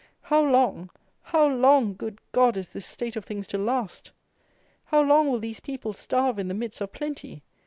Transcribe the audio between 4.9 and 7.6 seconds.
long will these people starve in the midst of plenty?